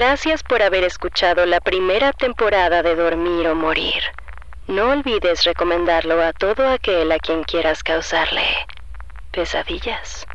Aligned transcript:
Gracias 0.00 0.42
por 0.42 0.62
haber 0.62 0.82
escuchado 0.84 1.44
la 1.44 1.60
primera 1.60 2.14
temporada 2.14 2.82
de 2.82 2.94
Dormir 2.96 3.46
o 3.48 3.54
Morir. 3.54 4.02
No 4.66 4.92
olvides 4.92 5.44
recomendarlo 5.44 6.22
a 6.22 6.32
todo 6.32 6.66
aquel 6.66 7.12
a 7.12 7.18
quien 7.18 7.42
quieras 7.42 7.82
causarle 7.82 8.40
pesadillas. 9.30 10.26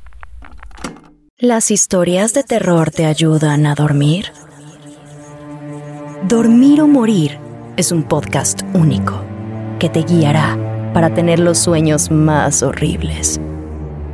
Las 1.40 1.72
historias 1.72 2.36
de 2.36 2.44
terror 2.44 2.92
te 2.92 3.08
ayudan 3.08 3.66
a 3.66 3.74
dormir. 3.74 4.32
Dormir 6.22 6.82
o 6.82 6.88
Morir 6.88 7.40
es 7.76 7.92
un 7.92 8.04
podcast 8.04 8.62
único 8.76 9.20
que 9.80 9.90
te 9.90 10.04
guiará 10.04 10.60
para 10.94 11.12
tener 11.16 11.40
los 11.40 11.58
sueños 11.58 12.12
más 12.12 12.62
horribles. 12.62 13.42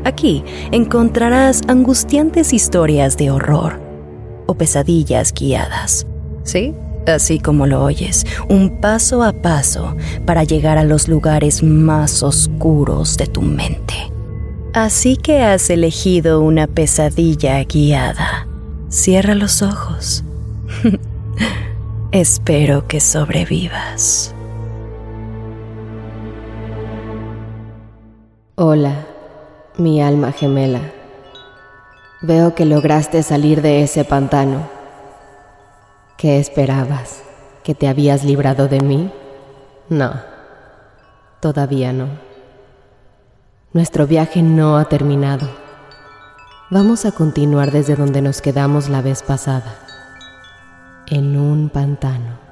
Aquí 0.05 0.45
encontrarás 0.71 1.61
angustiantes 1.67 2.53
historias 2.53 3.17
de 3.17 3.31
horror 3.31 3.90
pesadillas 4.55 5.33
guiadas. 5.33 6.05
¿Sí? 6.43 6.73
Así 7.07 7.39
como 7.39 7.65
lo 7.65 7.83
oyes, 7.83 8.25
un 8.47 8.79
paso 8.79 9.23
a 9.23 9.33
paso 9.33 9.95
para 10.25 10.43
llegar 10.43 10.77
a 10.77 10.83
los 10.83 11.07
lugares 11.07 11.63
más 11.63 12.21
oscuros 12.21 13.17
de 13.17 13.27
tu 13.27 13.41
mente. 13.41 14.11
Así 14.73 15.17
que 15.17 15.41
has 15.41 15.69
elegido 15.69 16.41
una 16.41 16.67
pesadilla 16.67 17.61
guiada. 17.63 18.47
Cierra 18.89 19.35
los 19.35 19.61
ojos. 19.61 20.23
Espero 22.11 22.87
que 22.87 22.99
sobrevivas. 22.99 24.33
Hola, 28.55 29.05
mi 29.77 30.01
alma 30.01 30.31
gemela. 30.31 30.81
Veo 32.23 32.53
que 32.53 32.65
lograste 32.65 33.23
salir 33.23 33.63
de 33.63 33.81
ese 33.81 34.05
pantano. 34.05 34.69
¿Qué 36.17 36.39
esperabas? 36.39 37.23
¿Que 37.63 37.73
te 37.73 37.87
habías 37.87 38.23
librado 38.23 38.67
de 38.67 38.79
mí? 38.79 39.11
No, 39.89 40.13
todavía 41.39 41.93
no. 41.93 42.09
Nuestro 43.73 44.05
viaje 44.05 44.43
no 44.43 44.77
ha 44.77 44.85
terminado. 44.85 45.49
Vamos 46.69 47.05
a 47.05 47.11
continuar 47.11 47.71
desde 47.71 47.95
donde 47.95 48.21
nos 48.21 48.39
quedamos 48.39 48.87
la 48.87 49.01
vez 49.01 49.23
pasada, 49.23 49.79
en 51.07 51.39
un 51.39 51.69
pantano. 51.69 52.50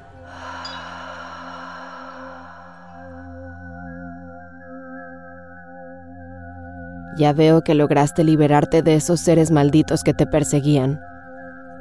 Ya 7.19 7.33
veo 7.33 7.65
que 7.65 7.75
lograste 7.75 8.23
liberarte 8.23 8.81
de 8.81 8.95
esos 8.95 9.19
seres 9.19 9.51
malditos 9.51 10.05
que 10.05 10.13
te 10.13 10.25
perseguían, 10.25 11.01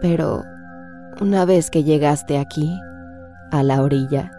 pero 0.00 0.42
una 1.20 1.44
vez 1.44 1.70
que 1.70 1.84
llegaste 1.84 2.38
aquí, 2.38 2.80
a 3.52 3.62
la 3.62 3.80
orilla, 3.80 4.32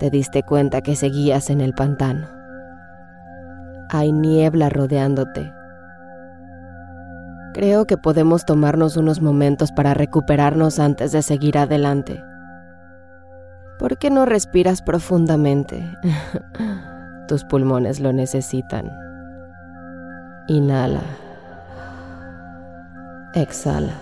te 0.00 0.10
diste 0.10 0.42
cuenta 0.42 0.80
que 0.80 0.96
seguías 0.96 1.50
en 1.50 1.60
el 1.60 1.72
pantano. 1.72 2.26
Hay 3.90 4.10
niebla 4.10 4.70
rodeándote. 4.70 5.52
Creo 7.52 7.84
que 7.84 7.96
podemos 7.96 8.44
tomarnos 8.44 8.96
unos 8.96 9.22
momentos 9.22 9.70
para 9.70 9.94
recuperarnos 9.94 10.80
antes 10.80 11.12
de 11.12 11.22
seguir 11.22 11.58
adelante. 11.58 12.20
¿Por 13.78 13.98
qué 13.98 14.10
no 14.10 14.26
respiras 14.26 14.82
profundamente? 14.82 15.88
Tus 17.28 17.44
pulmones 17.44 18.00
lo 18.00 18.12
necesitan. 18.12 18.90
Inhala. 20.46 21.00
Exhala. 23.34 23.94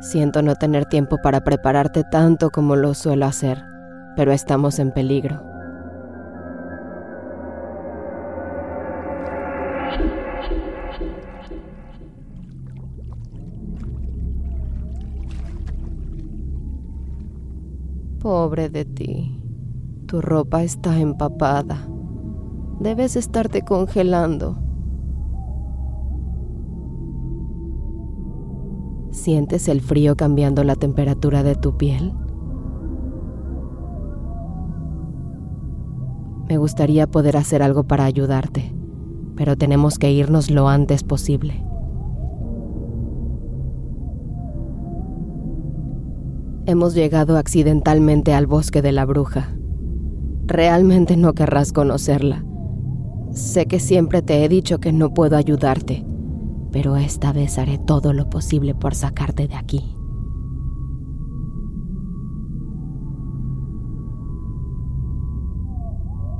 Siento 0.00 0.42
no 0.42 0.56
tener 0.56 0.84
tiempo 0.86 1.18
para 1.18 1.42
prepararte 1.42 2.04
tanto 2.04 2.50
como 2.50 2.76
lo 2.76 2.94
suelo 2.94 3.26
hacer, 3.26 3.64
pero 4.16 4.32
estamos 4.32 4.78
en 4.78 4.90
peligro. 4.90 5.55
Pobre 18.26 18.68
de 18.68 18.84
ti. 18.84 19.40
Tu 20.08 20.20
ropa 20.20 20.64
está 20.64 20.98
empapada. 20.98 21.88
Debes 22.80 23.14
estarte 23.14 23.62
congelando. 23.62 24.58
¿Sientes 29.12 29.68
el 29.68 29.80
frío 29.80 30.16
cambiando 30.16 30.64
la 30.64 30.74
temperatura 30.74 31.44
de 31.44 31.54
tu 31.54 31.76
piel? 31.76 32.14
Me 36.48 36.58
gustaría 36.58 37.06
poder 37.06 37.36
hacer 37.36 37.62
algo 37.62 37.84
para 37.84 38.06
ayudarte, 38.06 38.74
pero 39.36 39.56
tenemos 39.56 40.00
que 40.00 40.10
irnos 40.10 40.50
lo 40.50 40.68
antes 40.68 41.04
posible. 41.04 41.65
Hemos 46.68 46.94
llegado 46.94 47.36
accidentalmente 47.36 48.34
al 48.34 48.48
bosque 48.48 48.82
de 48.82 48.90
la 48.90 49.04
bruja. 49.04 49.56
Realmente 50.46 51.16
no 51.16 51.32
querrás 51.32 51.72
conocerla. 51.72 52.44
Sé 53.30 53.66
que 53.66 53.78
siempre 53.78 54.20
te 54.20 54.44
he 54.44 54.48
dicho 54.48 54.80
que 54.80 54.92
no 54.92 55.14
puedo 55.14 55.36
ayudarte, 55.36 56.04
pero 56.72 56.96
esta 56.96 57.32
vez 57.32 57.58
haré 57.58 57.78
todo 57.78 58.12
lo 58.12 58.28
posible 58.28 58.74
por 58.74 58.96
sacarte 58.96 59.46
de 59.46 59.54
aquí. 59.54 59.96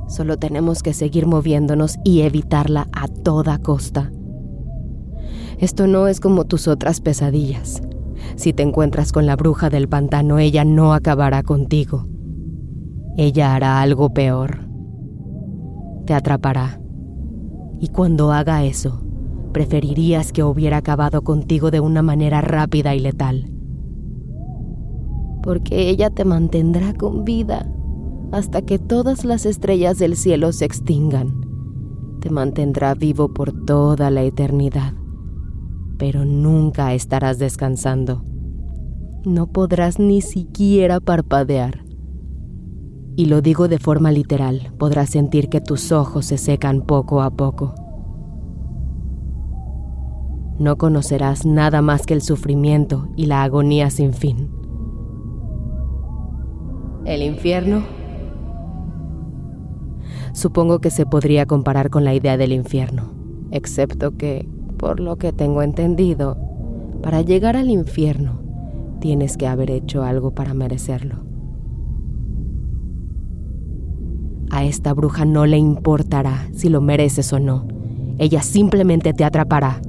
Solo 0.09 0.37
tenemos 0.37 0.83
que 0.83 0.93
seguir 0.93 1.25
moviéndonos 1.25 1.95
y 2.03 2.21
evitarla 2.21 2.89
a 2.91 3.07
toda 3.07 3.59
costa. 3.59 4.11
Esto 5.57 5.87
no 5.87 6.09
es 6.09 6.19
como 6.19 6.43
tus 6.43 6.67
otras 6.67 6.99
pesadillas. 6.99 7.81
Si 8.35 8.53
te 8.53 8.63
encuentras 8.63 9.11
con 9.11 9.25
la 9.25 9.35
bruja 9.35 9.69
del 9.69 9.87
pantano, 9.87 10.39
ella 10.39 10.65
no 10.65 10.93
acabará 10.93 11.43
contigo. 11.43 12.05
Ella 13.17 13.55
hará 13.55 13.81
algo 13.81 14.13
peor. 14.13 14.67
Te 16.05 16.13
atrapará. 16.13 16.79
Y 17.79 17.89
cuando 17.89 18.31
haga 18.31 18.63
eso, 18.63 19.03
preferirías 19.53 20.31
que 20.31 20.43
hubiera 20.43 20.77
acabado 20.77 21.23
contigo 21.23 21.71
de 21.71 21.79
una 21.79 22.01
manera 22.01 22.41
rápida 22.41 22.93
y 22.95 22.99
letal. 22.99 23.51
Porque 25.41 25.89
ella 25.89 26.09
te 26.09 26.25
mantendrá 26.25 26.93
con 26.93 27.25
vida 27.25 27.67
hasta 28.31 28.61
que 28.61 28.79
todas 28.79 29.25
las 29.25 29.45
estrellas 29.45 29.97
del 29.97 30.15
cielo 30.15 30.51
se 30.51 30.65
extingan. 30.65 31.41
Te 32.19 32.29
mantendrá 32.29 32.93
vivo 32.93 33.33
por 33.33 33.53
toda 33.65 34.09
la 34.09 34.23
eternidad, 34.23 34.93
pero 35.97 36.25
nunca 36.25 36.93
estarás 36.93 37.39
descansando. 37.39 38.23
No 39.25 39.47
podrás 39.47 39.99
ni 39.99 40.21
siquiera 40.21 40.99
parpadear. 40.99 41.83
Y 43.15 43.25
lo 43.25 43.41
digo 43.41 43.67
de 43.67 43.79
forma 43.79 44.11
literal, 44.11 44.73
podrás 44.77 45.09
sentir 45.09 45.49
que 45.49 45.59
tus 45.59 45.91
ojos 45.91 46.27
se 46.27 46.37
secan 46.37 46.81
poco 46.81 47.21
a 47.21 47.31
poco. 47.31 47.73
No 50.59 50.77
conocerás 50.77 51.45
nada 51.45 51.81
más 51.81 52.05
que 52.05 52.13
el 52.13 52.21
sufrimiento 52.21 53.09
y 53.15 53.25
la 53.25 53.43
agonía 53.43 53.89
sin 53.89 54.13
fin. 54.13 54.49
El 57.05 57.21
infierno 57.23 57.83
supongo 60.33 60.79
que 60.79 60.91
se 60.91 61.05
podría 61.05 61.45
comparar 61.47 61.89
con 61.89 62.03
la 62.03 62.13
idea 62.13 62.37
del 62.37 62.51
infierno, 62.51 63.11
excepto 63.51 64.17
que, 64.17 64.47
por 64.77 64.99
lo 64.99 65.17
que 65.17 65.33
tengo 65.33 65.61
entendido, 65.61 66.37
para 67.01 67.21
llegar 67.21 67.55
al 67.55 67.69
infierno 67.69 68.39
tienes 68.99 69.37
que 69.37 69.47
haber 69.47 69.71
hecho 69.71 70.03
algo 70.03 70.31
para 70.31 70.53
merecerlo. 70.53 71.15
A 74.49 74.63
esta 74.63 74.93
bruja 74.93 75.25
no 75.25 75.45
le 75.45 75.57
importará 75.57 76.49
si 76.53 76.69
lo 76.69 76.81
mereces 76.81 77.31
o 77.33 77.39
no. 77.39 77.67
Ella 78.17 78.41
simplemente 78.41 79.13
te 79.13 79.23
atrapará. 79.23 79.81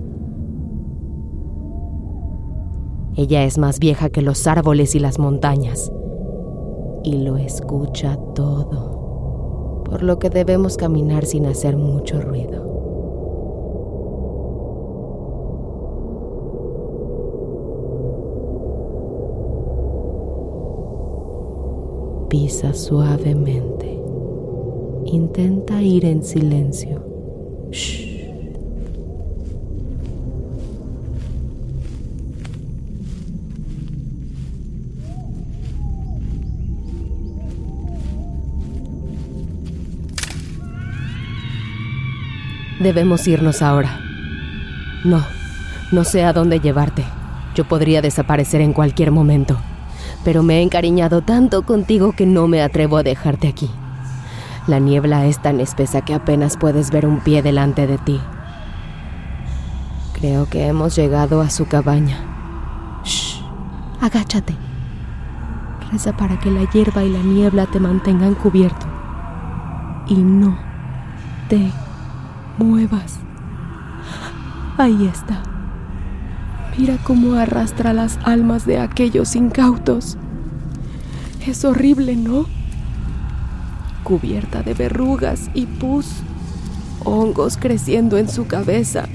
Ella 3.16 3.44
es 3.44 3.56
más 3.56 3.78
vieja 3.78 4.10
que 4.10 4.22
los 4.22 4.46
árboles 4.46 4.94
y 4.94 4.98
las 4.98 5.18
montañas. 5.18 5.90
Y 7.02 7.18
lo 7.18 7.36
escucha 7.36 8.16
todo. 8.34 9.82
Por 9.84 10.02
lo 10.02 10.18
que 10.18 10.28
debemos 10.28 10.76
caminar 10.76 11.24
sin 11.24 11.46
hacer 11.46 11.76
mucho 11.76 12.20
ruido. 12.20 12.77
Pisa 22.28 22.74
suavemente. 22.74 23.98
Intenta 25.06 25.80
ir 25.80 26.04
en 26.04 26.22
silencio. 26.22 27.02
Shh. 27.70 28.06
Debemos 42.78 43.26
irnos 43.26 43.62
ahora. 43.62 44.00
No, 45.02 45.24
no 45.92 46.04
sé 46.04 46.24
a 46.24 46.34
dónde 46.34 46.60
llevarte. 46.60 47.04
Yo 47.54 47.64
podría 47.64 48.02
desaparecer 48.02 48.60
en 48.60 48.74
cualquier 48.74 49.12
momento 49.12 49.58
pero 50.24 50.42
me 50.42 50.58
he 50.58 50.62
encariñado 50.62 51.22
tanto 51.22 51.62
contigo 51.62 52.12
que 52.12 52.26
no 52.26 52.48
me 52.48 52.62
atrevo 52.62 52.96
a 52.96 53.02
dejarte 53.02 53.48
aquí. 53.48 53.70
La 54.66 54.78
niebla 54.78 55.26
es 55.26 55.40
tan 55.40 55.60
espesa 55.60 56.02
que 56.02 56.14
apenas 56.14 56.56
puedes 56.56 56.90
ver 56.90 57.06
un 57.06 57.20
pie 57.20 57.42
delante 57.42 57.86
de 57.86 57.98
ti. 57.98 58.20
Creo 60.12 60.48
que 60.48 60.66
hemos 60.66 60.96
llegado 60.96 61.40
a 61.40 61.48
su 61.48 61.66
cabaña. 61.66 62.18
Shh, 63.04 63.40
agáchate. 64.00 64.54
Reza 65.90 66.14
para 66.16 66.38
que 66.38 66.50
la 66.50 66.70
hierba 66.70 67.02
y 67.04 67.10
la 67.10 67.20
niebla 67.20 67.66
te 67.66 67.80
mantengan 67.80 68.34
cubierto. 68.34 68.86
Y 70.06 70.16
no 70.16 70.58
te 71.48 71.72
muevas. 72.58 73.18
Ahí 74.76 75.06
está. 75.06 75.42
Mira 76.78 76.96
cómo 77.02 77.34
arrastra 77.34 77.92
las 77.92 78.20
almas 78.22 78.64
de 78.64 78.78
aquellos 78.78 79.34
incautos. 79.34 80.16
Es 81.44 81.64
horrible, 81.64 82.14
¿no? 82.14 82.46
Cubierta 84.04 84.62
de 84.62 84.74
verrugas 84.74 85.50
y 85.54 85.66
pus, 85.66 86.06
hongos 87.04 87.56
creciendo 87.56 88.16
en 88.16 88.28
su 88.28 88.46
cabeza, 88.46 89.06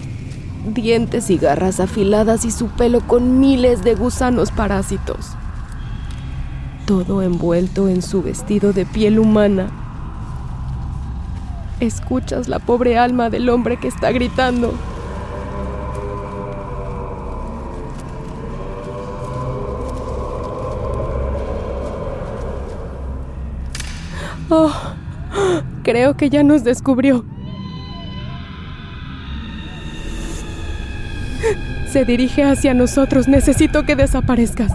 dientes 0.73 1.29
y 1.29 1.37
garras 1.37 1.79
afiladas 1.79 2.43
y 2.43 2.51
su 2.51 2.67
pelo 2.67 2.99
con 3.07 3.39
miles 3.39 3.81
de 3.81 3.95
gusanos 3.95 4.51
parásitos. 4.51 5.29
Todo 6.85 7.21
envuelto 7.21 7.87
en 7.87 8.01
su 8.01 8.21
vestido 8.21 8.73
de 8.73 8.85
piel 8.85 9.19
humana. 9.19 9.69
Escuchas 11.79 12.49
la 12.49 12.59
pobre 12.59 12.97
alma 12.97 13.29
del 13.29 13.47
hombre 13.47 13.79
que 13.79 13.87
está 13.87 14.11
gritando. 14.11 14.73
Oh, 24.49 24.71
creo 25.83 26.17
que 26.17 26.29
ya 26.29 26.43
nos 26.43 26.63
descubrió. 26.63 27.25
Se 31.91 32.05
dirige 32.05 32.43
hacia 32.43 32.73
nosotros. 32.73 33.27
Necesito 33.27 33.85
que 33.85 33.95
desaparezcas. 33.95 34.73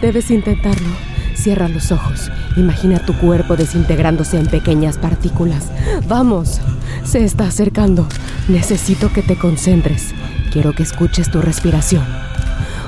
Debes 0.00 0.30
intentarlo. 0.30 0.88
Cierra 1.34 1.68
los 1.68 1.92
ojos. 1.92 2.30
Imagina 2.56 2.98
tu 2.98 3.14
cuerpo 3.14 3.56
desintegrándose 3.56 4.38
en 4.38 4.46
pequeñas 4.46 4.98
partículas. 4.98 5.70
Vamos. 6.08 6.60
Se 7.04 7.24
está 7.24 7.46
acercando. 7.46 8.08
Necesito 8.48 9.12
que 9.12 9.22
te 9.22 9.36
concentres. 9.36 10.14
Quiero 10.52 10.72
que 10.72 10.82
escuches 10.82 11.30
tu 11.30 11.40
respiración. 11.40 12.04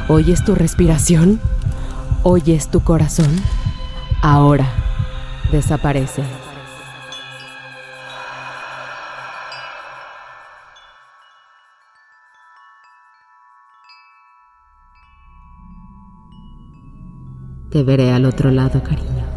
¿Oyes 0.09 0.45
tu 0.45 0.55
respiración? 0.55 1.41
¿Oyes 2.23 2.69
tu 2.69 2.81
corazón? 2.81 3.31
Ahora 4.21 4.84
desaparece. 5.51 6.23
Te 17.71 17.83
veré 17.83 18.13
al 18.13 18.25
otro 18.25 18.51
lado, 18.51 18.83
cariño. 18.85 19.34